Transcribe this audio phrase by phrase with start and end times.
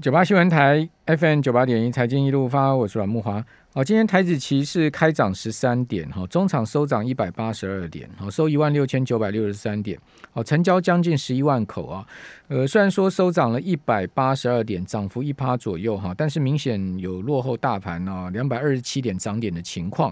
[0.00, 3.44] 九八新闻台 FM 九八点一财经一路发，我是阮木华。
[3.74, 9.98] 好，今天台子期是开涨十三点，哈，中场收涨一百八十二点，好，收一万六千九百六十三点，
[10.32, 12.06] 好，成交将近十一万口啊。
[12.48, 20.10] 呃，虽然说收涨了一百八十二点，涨幅一趴左右哈，但是明显有落后大盘啊两百二十七点涨点的情况。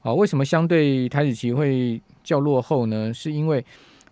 [0.00, 3.14] 好，为什么相对台子期会较落后呢？
[3.14, 3.64] 是因为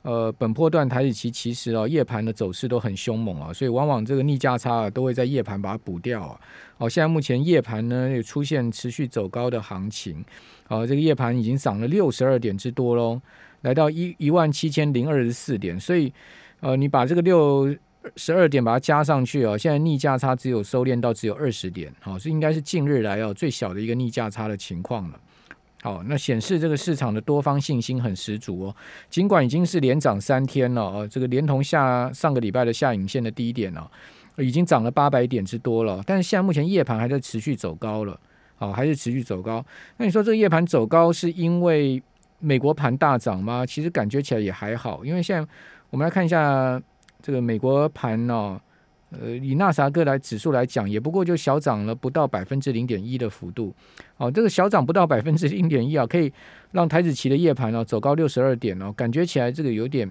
[0.02, 6.40] 呃，本波段台子期其实啊，夜盘的走势都很凶猛啊，所以往往这个逆价差啊，都会在夜盘把它补掉啊。
[6.78, 10.24] 好，现在目前夜盘呢，也出现持续走高的行情，
[10.66, 13.20] 好，这个夜盘已经涨了六十二点之多喽，
[13.62, 16.12] 来到一一万七千零二十四点，所以
[16.60, 17.76] 呃，你把这个六
[18.14, 25.20] 十二点把它加上去啊，现在逆价差只有收敛到只有二十点，好，是应该是近日来啊最小的一个逆价差的情况了。
[25.80, 28.76] 好，那显示这个市场的多方信心很十足哦。
[29.08, 33.88] 尽管已经是连涨三天了呃，这个连同下上个礼拜的下影线的低点哦，
[34.38, 36.02] 已经涨了八百点之多了。
[36.04, 38.18] 但是现在目前夜盘还在持续走高了，
[38.56, 39.64] 好，还是持续走高。
[39.98, 42.02] 那你说这个夜盘走高是因为
[42.40, 43.64] 美国盘大涨吗？
[43.64, 45.48] 其实感觉起来也还好，因为现在
[45.90, 46.82] 我们来看一下
[47.22, 48.60] 这个美国盘呢。
[49.10, 53.74] 呃，以纳啥克来指数来讲，也不过就小涨了不到百分之零点一的幅度。
[54.18, 56.30] 哦，这个小涨不到百分之零点一啊，可以
[56.72, 60.06] 让台子期的夜盘呢走高六十二点哦，感觉起来这个有点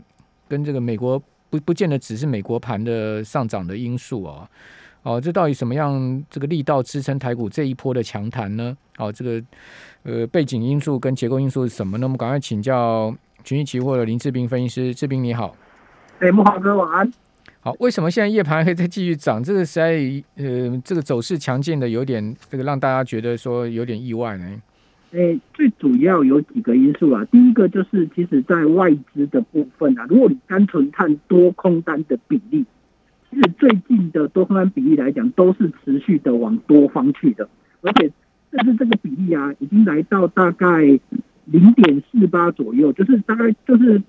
[0.47, 4.49] 跟这个美国不不见得只是美国盘的上涨的因素哦。
[5.03, 8.75] 哦，这到底什么样这个力道支撑台股这一波的强弹呢？
[8.97, 9.41] 哦，这个
[10.03, 11.99] 呃背景因素跟结构因素是什么？
[11.99, 15.55] 呢我们赶快请教群益期货的林志斌分析师，志斌你好。
[16.19, 17.13] 哎，木华哥晚安。
[17.59, 19.43] 好，为什么现在夜盘还在继续涨？
[19.43, 19.99] 这个实在
[20.35, 24.61] 呃，这个走势强劲的有点，这个让大家觉得说有点意外呢。
[25.11, 27.25] 诶，最主要有几个因素啊。
[27.25, 32.63] 第一个就是，其实，在外资的部分啊，如果你单纯看多空单的比例，
[33.29, 37.49] 其实最近的多空单比例来讲，都是持续的往多方去的，
[37.81, 38.09] 而且
[38.51, 40.83] 甚至这个比例啊，已经来到大概
[41.45, 44.01] 零点四八左右，就是大概就是。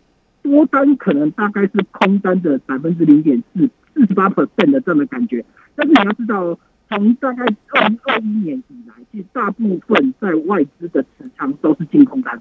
[0.48, 5.44] 多单可能大概是空单的百分之零点四四十八 percent 的这样的感觉，
[5.76, 12.40] 但是你要知道，从大概二零二一年以来，其实大部分在外资的持仓都是净空单，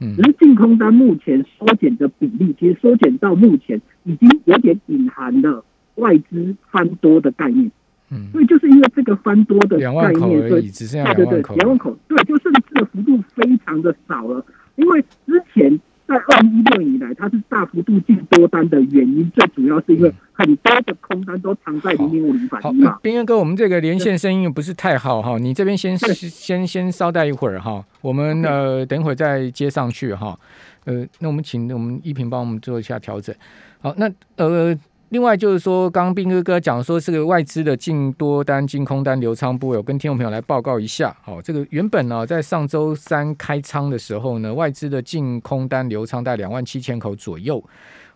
[0.00, 5.64] 嗯，只是净空单目前缩减的比例，其实缩减到目前已经有点隐含了
[5.94, 7.70] 外资翻多的概念，
[8.10, 14.44] 嗯，所以就是因为这个翻多的概念，所以只剩下两万口，两万口，对，就甚至的幅度非常的少了，
[14.74, 15.78] 因为之前。
[16.06, 22.98] 在二零一六以来，它是大幅度进多单的原因，最主要是因为很多的空单都藏在零零五零反一嘛。
[23.02, 30.38] 斌哥，我们这个连线声音不是太好哈，你这边先先先稍待一会儿哈，我们呃等会儿再接上去哈。
[30.84, 33.34] 呃，那我们请我们一平帮我们做一下调整。
[33.80, 34.78] 好，那呃。
[35.10, 41.16] 另外就是说，刚刚斌哥哥讲说，这个外资的净多单、净空单流仓部，有跟听众朋友来报告一下。
[41.22, 47.62] 好，这个原本呢，在上周三开仓的时候呢，外资的净空单流仓在两万七千口左右，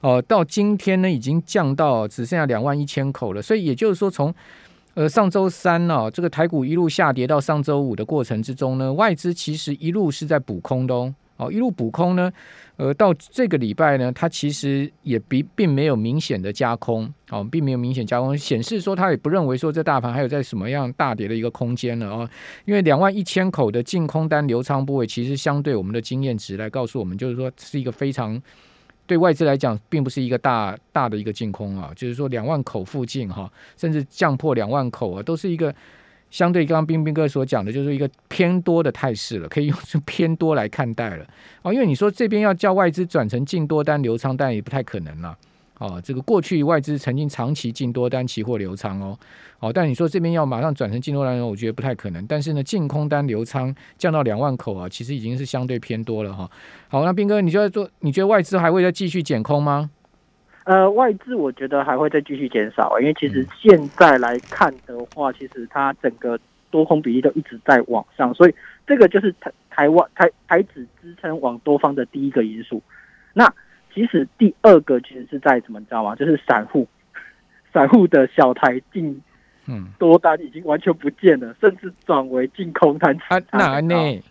[0.01, 3.41] 哦，到今天呢，已经降到只剩下两万一千口了。
[3.41, 4.35] 所以也就是说，从
[4.95, 11.15] 呃上周三呢，这个台股一路下跌到上周五的过程之中呢，外资其实一路是在补空的哦。
[11.39, 12.31] 哦，一路补空呢，
[12.77, 22.31] 呃，到这个礼拜呢，它其实也并并没有明显的加空，哦，并没有明显加空，显示说它也不认为说这大盘还有在什么样大跌的一个空间了啊，
[22.65, 28.43] 因为两万一千口的净空单流仓部位，其实相对我们的经验值来告诉我们，就是说是一个非常
[29.07, 35.73] 对外资来讲，并不是一个大大的一个净空啊，就是说两万口附近哈，甚至降破两万口啊，都是一个。
[36.31, 41.27] 相对刚刚冰冰哥所讲的，就是一个偏多的态势了，可以用偏多来看待了
[41.63, 41.73] 哦。
[41.73, 45.37] 因为你说这边要叫外资转成净多单流仓，但也不太可能了
[45.79, 46.01] 哦。
[46.05, 49.19] 这个过去外资曾经长期净多单期货流仓哦，
[49.61, 52.27] 哦，但你说这边要马上转成净多单，我觉得不太可能。
[52.27, 56.51] 但是呢，净空单流仓降到两万口啊，其实已经是相对偏多了哈。
[56.89, 57.89] 好，那冰哥，你觉得做？
[58.01, 59.91] 你觉得外资还会再继续减空吗？
[60.69, 66.39] 呃，外资我觉得还会再继续减少，因为其实现在来看的话，其实它整个
[66.71, 68.55] 多空比例都一直在往上，所以
[68.87, 72.83] 这个就是台台湾台台指支撑往多方的第一个因素。
[73.33, 73.51] 那
[73.95, 76.15] 其实第二个其实是在什么，你知道吗？
[76.15, 76.87] 就是散户，
[77.73, 79.19] 散户的小台进
[79.65, 83.17] 嗯多单已经完全不见了，甚至转为净空单。
[83.29, 84.23] 啊，哪呢？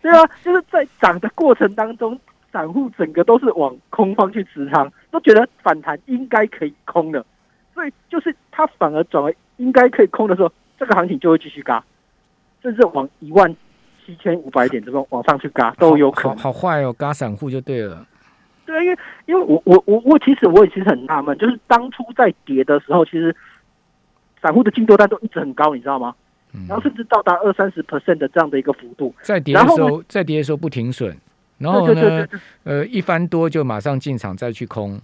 [0.00, 2.18] 对啊，就是在涨的过程当中。
[2.52, 7.24] 散户整个都是往空方去持仓，都觉得反弹应该可以空的，
[7.74, 11.82] 所以就是它反而转为应该可以空的时候，这个行情就会继续嘎，
[12.62, 13.56] 甚至往一万
[14.04, 16.36] 七千五百点这边往上去嘎都有可能。
[16.36, 18.06] 好坏哦，嘎散户就对了。
[18.66, 23.34] 对，因为因为我我我我其实我也其实很纳闷，就是当初在跌的时候，其实
[24.40, 26.14] 散户的进多单都一直很高，你知道吗？
[26.54, 29.14] 嗯然后甚至到达二三十 percent 的这样的一个幅度。
[29.22, 31.16] 在跌的时候，在跌的时候不停损，
[31.62, 35.00] 然后对对对呢对，呃，一翻多就马上进场再去空，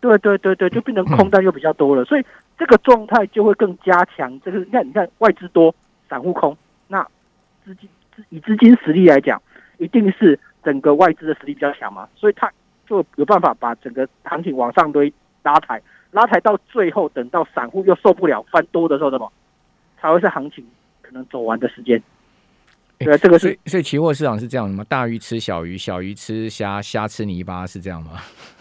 [0.00, 2.24] 对对对对，就变成空单又比较多了， 所以
[2.58, 4.40] 这个状态就会更加强。
[4.44, 5.74] 这个你看，你看外资多，
[6.08, 6.56] 散户空，
[6.88, 7.02] 那
[7.64, 7.88] 资金
[8.30, 9.40] 以资金实力来讲，
[9.78, 12.50] 一定是整个外资的实力比较强嘛，所以它
[12.86, 15.12] 就有办法把整个行情往上堆
[15.42, 15.82] 拉抬，
[16.12, 19.30] 拉抬到最后，等到散户又受不了翻多的时候，怎么
[20.00, 20.64] 才会是行情
[21.02, 22.00] 可能走完的时间？
[22.98, 24.84] 对啊，这个是所以期货市场是这样的吗？
[24.88, 28.12] 大鱼吃小鱼，小鱼吃虾，虾吃泥巴是这样吗？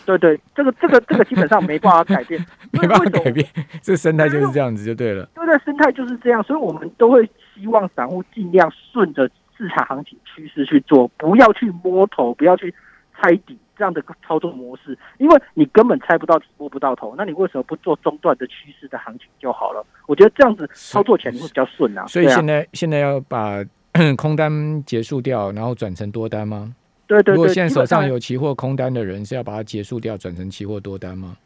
[0.06, 2.40] 对对，这个这个这个基本上没办法改变，
[2.72, 3.48] 没办法改变，
[3.82, 5.26] 这生态就是这样子就对了。
[5.34, 9.28] 对的生态就是这样，所以我们都会希望散户尽量顺着
[9.58, 12.74] 市场行情趋势去做，不要去摸头，不要去
[13.20, 19.84] 猜底这样的操作模式，因为你根本猜不到底，摸不到头，那你为什么不做中段的趋势的行情就好了？
[20.06, 23.64] 我觉得这样子操作起来你会比较顺啊所以现在现在要把
[24.18, 26.76] 空单结束掉，然后转成多单吗？
[27.08, 31.38] 对对对，如果现在手上上有期货空单的人，是要把它结束掉，转成期货多单吗？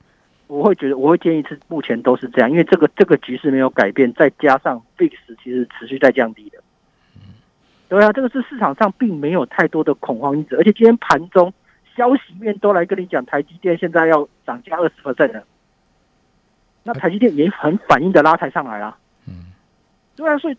[0.47, 5.11] 我会觉得，我会建议是目前都是这样，因为这个这个局势没有改变，再加上 VIX
[5.43, 6.57] 其实持续在降低的。
[7.87, 11.53] 对啊，这个是市场上并没有太多的恐慌因子，而且今天盘中
[11.95, 15.43] 消息面都来跟你讲，台积电现在要涨价二十 percent 了，
[16.83, 18.97] 那台积电也很反应的拉抬上来啦。
[19.27, 19.47] 嗯，
[20.15, 20.57] 对啊，所以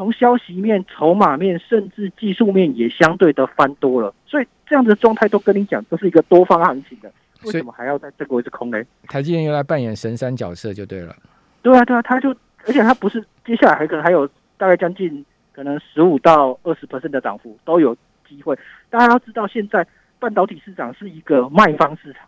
[0.00, 7.12] 从消息面、筹码面，甚至技术面也相对的翻多了，所以这样的状态都跟你讲，都是一个多方行情的，
[7.44, 8.82] 为什么还要在这个位置空呢？
[9.08, 11.14] 台积电又来扮演神山角色就对了。
[11.60, 12.30] 对啊，对啊，他就，
[12.66, 14.26] 而且他不是接下来还可能还有
[14.56, 17.94] 大概将近可能十五到二十 percent 的涨幅都有
[18.26, 18.58] 机会。
[18.88, 19.86] 大家要知道，现在
[20.18, 22.26] 半导体市场是一个卖方市场，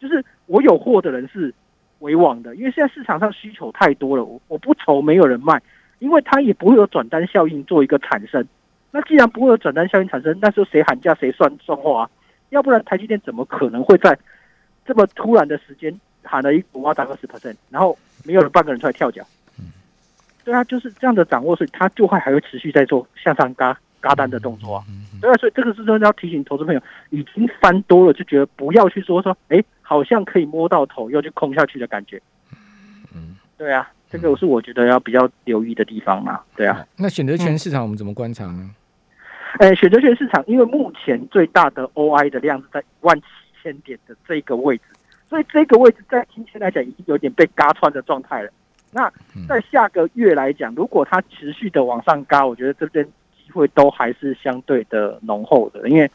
[0.00, 1.52] 就是我有货的人是
[1.98, 5.60] 为王的，因为现在市场上需求太多了，我我不愁没有人卖，
[5.98, 8.46] 因为它也不会有转单效应做一个产生。
[8.90, 12.10] 那既然不会有转单效应产生，那时候谁喊价谁算算话啊？
[12.50, 14.16] 要不然台积电怎么可能会在
[14.86, 19.26] 这么突然的时间喊了一股我要涨二十 percent，然后没有人半个人出来跳脚？
[20.44, 24.84] 对啊，就是这样的掌握，所以它就会还会持续在做向上嘎嘎单的动作啊。
[25.20, 32.20] 对啊，所以这个是真的要提醒投资朋友，已经翻多了，就觉得不要去说说，哎，好像可以摸到头，又去空下去的感觉。
[33.14, 36.40] 嗯，对啊，这个是我觉得要比较留意的地方嘛。
[36.56, 38.70] 对啊，那选择权市场我们怎么观察呢？
[39.58, 43.26] 呃，选择权市场因为目前最大的 OI 的量是在一万七
[43.62, 44.84] 千点的这个位置，
[45.28, 48.50] 所以这个位置在今天来讲已经有点被嘎穿的状态了。
[48.92, 49.12] 那
[49.48, 53.04] 在下个月来讲，如果它持续的往上嘎，我觉得这边
[53.36, 56.08] 机会都还是相对的浓厚的，因为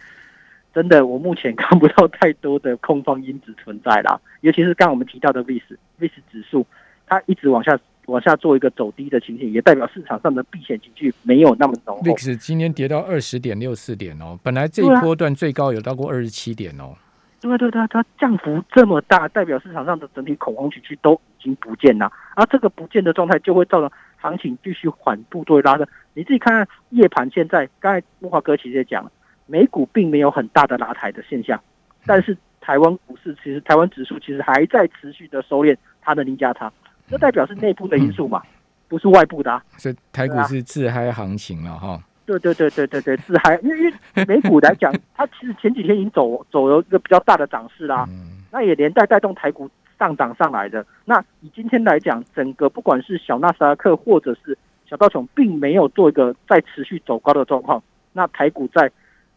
[0.74, 5.62] 真的我目前 看不到太多的空方因子存在啦，尤其是刚刚我们提到的 VIX
[6.00, 6.66] VIX 指数，
[7.10, 12.04] 它一直往下往下做一个走低的情形，也代表市场上的避险情绪没有那么浓厚。
[12.04, 16.96] VIX 今天跌到二十点六四点哦，本来这一波段最高有到过二十七点哦。
[17.42, 25.88] 对对对，它降幅这么大，代表市场上的整体恐慌情绪都已经不见了，而这个不见的状态就会造成行情继续缓步对拉升。
[26.14, 29.12] 你自己看看夜盘现在，刚才木华哥其实也讲了，
[29.46, 31.58] 美股并没有很大的拉抬的现象，
[32.06, 36.70] 但是台湾股市其实台湾指数其实还在持续的收敛它的逆价差，
[37.10, 38.42] 这代表是内部的因素嘛，
[38.88, 39.64] 不是外部的、啊。
[39.78, 42.02] 所以台股是自嗨行情了哈。
[42.26, 48.06] 对对对对对对，自嗨因为因为美股来讲， 它其实前几天已经走走了一个比较大的涨势啦。
[48.10, 50.86] 嗯，那也连带带动台股上涨上来的。
[51.06, 54.56] 那以今天来讲，整个不管是小纳斯达克或者是
[54.88, 57.82] 小道琼，并没有做一个再持续走高的状况。
[58.14, 58.92] 那台股在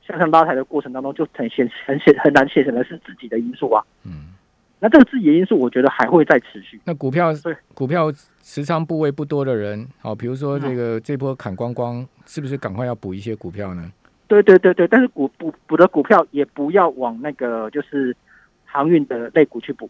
[0.06, 3.82] 向上拉抬的过程当中，就很显很显很难显现的是自己的因素啊。
[4.04, 4.34] 嗯，
[4.82, 6.80] 那这个自己的因素，我觉得还会再持续。
[6.84, 8.12] 那股票对股票
[8.42, 13.92] 持仓部位不多的人，好，比如说嗯这个这波砍光光，是不是赶快要补一些股票呢？
[14.26, 18.16] 对对对对，但是股补补的股票也不要往那个就是
[18.64, 19.88] 航运的类股去补，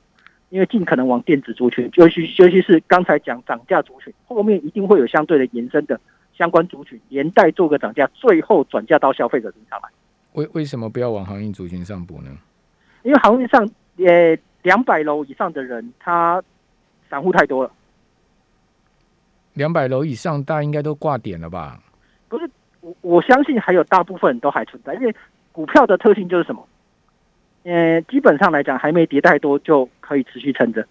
[0.50, 5.98] 因为尽可能往电子族群，尤其尤其是刚才讲涨价族群，后面一定会有相对的延伸的
[6.36, 9.88] 相关族群，连带做个涨价，最后转嫁到消费者身上来。
[10.34, 12.30] 为为什么不要往航运族群上补呢？
[13.04, 16.42] 因为航运上呃两百楼以上的人，他
[17.10, 17.70] 散户太多了，
[19.54, 21.80] 两百楼以上，大家应该都挂点了吧？
[22.28, 22.48] 不是
[22.80, 25.14] 我我相信还有大部分人都还存在，因为
[25.52, 26.66] 股票的特性就是什么？
[27.64, 30.86] 呃，基本上来讲，还没跌太多就可以持续撑着。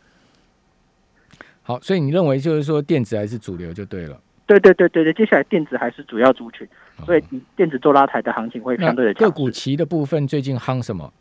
[1.63, 4.19] 好，所以你认为就是说电子还是主流就对了。
[4.47, 6.67] 对对对对对，接下来电子还是主要族群，
[7.05, 7.23] 所以
[7.55, 11.11] 电子做拉抬的行情会那相对的强势个股期的部分最近夯什么？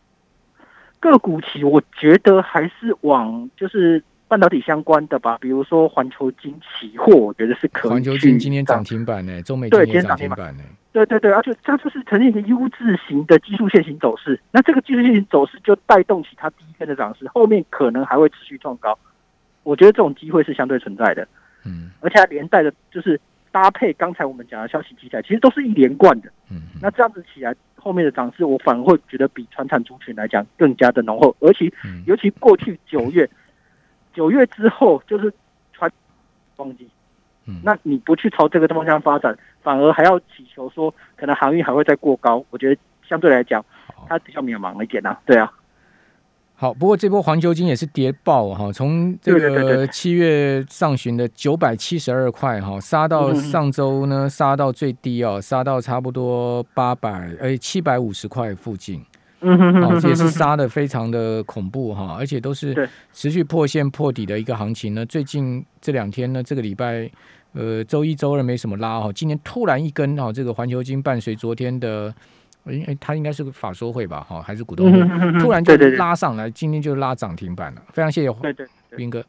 [1.00, 7.90] 个股期，我觉得还是往就是半导体相关的吧，比如说环球金期货，我觉得是可以。
[7.90, 10.62] 环球金今天涨停板呢，中美今天涨停板呢。
[10.92, 18.99] 对对对，而且它就是呈现一个 U 字型的技术线型走势，那这个技术线型走势就带动起它第一天的涨势，后面可能还会持续创高。
[19.62, 21.28] 我觉得这种机会是相对存在的，
[21.64, 23.21] 嗯，而且它连带的就是
[23.52, 31.73] 搭配刚才我们讲的消息题材，其实都是一连贯的，嗯，那这样子起来，后面的涨势我反而会觉得比传产族群来讲更加的浓厚，而且
[32.07, 33.28] 尤其过去九月，
[34.14, 35.33] 九月之后就是
[35.73, 35.90] 传
[36.57, 36.88] 旺季。
[37.64, 43.64] 那你不去朝这个方向发展，反而还要祈求说可能航运还会再过高，我觉得相对来讲，
[44.09, 45.19] 它比较渺茫一点呐。
[45.26, 45.52] 对啊，
[46.61, 59.02] 好，不过这波黄球金也是跌爆哈，从这个七月上旬的九百七十二块哈，杀到上周呢杀到最低哦，杀到差不多八百哎七百五十块附近，
[59.40, 65.07] 嗯哼哼，也是杀的非常的恐怖哈，而且都是持续破线破底的一个行情呢。
[65.07, 67.11] 最近这两天呢，这个礼拜。
[67.52, 72.14] 呃，周一周二没什么拉哈，今天突然一根哈，这个环球金伴随昨天的，
[72.67, 78.67] 因为它应该是个法说会吧哈，还是股东会，突然就拉上来，今天就拉涨停板了，非常谢谢对对。
[78.97, 79.25] 斌哥。